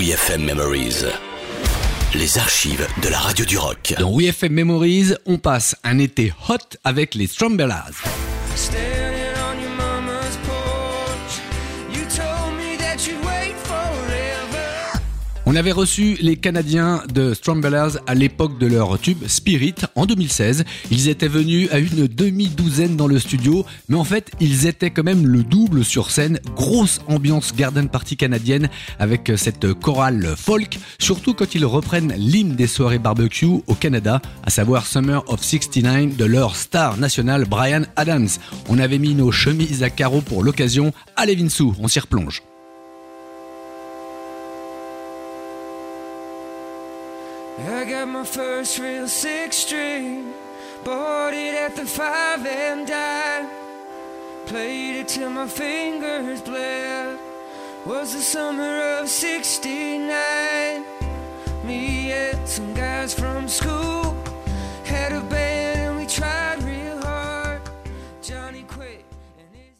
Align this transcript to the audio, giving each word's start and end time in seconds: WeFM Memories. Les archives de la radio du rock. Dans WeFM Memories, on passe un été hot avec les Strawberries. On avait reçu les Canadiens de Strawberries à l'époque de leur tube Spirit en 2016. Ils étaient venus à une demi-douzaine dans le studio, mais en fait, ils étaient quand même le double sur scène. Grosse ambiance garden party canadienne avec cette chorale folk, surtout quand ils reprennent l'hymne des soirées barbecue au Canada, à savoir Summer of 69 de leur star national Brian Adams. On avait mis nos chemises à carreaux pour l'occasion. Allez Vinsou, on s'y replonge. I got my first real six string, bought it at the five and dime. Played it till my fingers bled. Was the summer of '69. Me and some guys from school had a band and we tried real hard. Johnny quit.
WeFM 0.00 0.44
Memories. 0.46 1.04
Les 2.14 2.38
archives 2.38 2.86
de 3.02 3.08
la 3.10 3.18
radio 3.18 3.44
du 3.44 3.58
rock. 3.58 3.92
Dans 3.98 4.16
WeFM 4.16 4.50
Memories, 4.50 5.12
on 5.26 5.36
passe 5.36 5.76
un 5.84 5.98
été 5.98 6.32
hot 6.48 6.56
avec 6.84 7.14
les 7.14 7.26
Strawberries. 7.26 7.92
On 15.52 15.56
avait 15.56 15.72
reçu 15.72 16.16
les 16.20 16.36
Canadiens 16.36 17.02
de 17.12 17.34
Strawberries 17.34 17.98
à 18.06 18.14
l'époque 18.14 18.56
de 18.60 18.68
leur 18.68 19.00
tube 19.00 19.26
Spirit 19.26 19.74
en 19.96 20.06
2016. 20.06 20.64
Ils 20.92 21.08
étaient 21.08 21.26
venus 21.26 21.68
à 21.72 21.80
une 21.80 22.06
demi-douzaine 22.06 22.94
dans 22.94 23.08
le 23.08 23.18
studio, 23.18 23.66
mais 23.88 23.96
en 23.96 24.04
fait, 24.04 24.30
ils 24.38 24.68
étaient 24.68 24.92
quand 24.92 25.02
même 25.02 25.26
le 25.26 25.42
double 25.42 25.84
sur 25.84 26.12
scène. 26.12 26.38
Grosse 26.54 27.00
ambiance 27.08 27.52
garden 27.52 27.88
party 27.88 28.16
canadienne 28.16 28.68
avec 29.00 29.32
cette 29.34 29.74
chorale 29.74 30.36
folk, 30.36 30.78
surtout 31.00 31.34
quand 31.34 31.52
ils 31.56 31.66
reprennent 31.66 32.14
l'hymne 32.16 32.54
des 32.54 32.68
soirées 32.68 33.00
barbecue 33.00 33.46
au 33.66 33.74
Canada, 33.74 34.22
à 34.44 34.50
savoir 34.50 34.86
Summer 34.86 35.24
of 35.26 35.42
69 35.42 36.16
de 36.16 36.24
leur 36.26 36.54
star 36.54 36.96
national 36.96 37.44
Brian 37.44 37.82
Adams. 37.96 38.28
On 38.68 38.78
avait 38.78 39.00
mis 39.00 39.16
nos 39.16 39.32
chemises 39.32 39.82
à 39.82 39.90
carreaux 39.90 40.20
pour 40.20 40.44
l'occasion. 40.44 40.92
Allez 41.16 41.34
Vinsou, 41.34 41.74
on 41.80 41.88
s'y 41.88 41.98
replonge. 41.98 42.40
I 47.58 47.84
got 47.84 48.08
my 48.08 48.24
first 48.24 48.78
real 48.78 49.08
six 49.08 49.56
string, 49.56 50.32
bought 50.84 51.34
it 51.34 51.54
at 51.54 51.76
the 51.76 51.84
five 51.84 52.46
and 52.46 52.86
dime. 52.86 53.48
Played 54.46 55.00
it 55.00 55.08
till 55.08 55.30
my 55.30 55.46
fingers 55.46 56.40
bled. 56.42 57.18
Was 57.84 58.12
the 58.14 58.20
summer 58.20 58.98
of 58.98 59.08
'69. 59.08 60.84
Me 61.64 62.12
and 62.12 62.48
some 62.48 62.72
guys 62.74 63.14
from 63.14 63.48
school 63.48 64.16
had 64.84 65.12
a 65.12 65.20
band 65.20 65.80
and 65.80 65.96
we 65.98 66.06
tried 66.06 66.62
real 66.62 66.98
hard. 67.02 67.60
Johnny 68.22 68.64
quit. 68.68 69.04